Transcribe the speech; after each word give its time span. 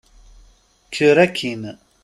Kker 0.91 1.17
akin! 1.25 1.61